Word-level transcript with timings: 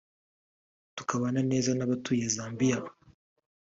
tukabana 0.95 1.41
neza 1.51 1.71
n’abatuye 1.75 2.25
Zambia 2.35 2.77